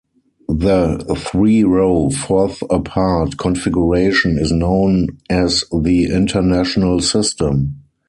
The 0.49 0.97
three-row 1.15 2.09
fourth-apart 2.09 3.37
configuration 3.37 4.39
is 4.39 4.51
known 4.51 5.09
as 5.29 5.63
the 5.71 6.05
international 6.05 7.01
system. 7.01 7.83